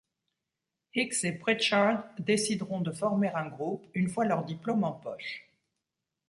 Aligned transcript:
Higgs 0.95 1.25
et 1.25 1.31
Pritchard 1.33 2.03
décideront 2.17 2.81
de 2.81 2.89
former 2.91 3.29
un 3.35 3.45
groupe 3.45 3.85
une 3.93 4.09
fois 4.09 4.25
leur 4.25 4.43
diplôme 4.43 4.83
en 4.83 4.93
poche. 4.93 5.47